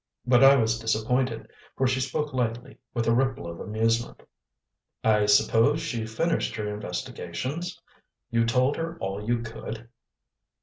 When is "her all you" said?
8.77-9.43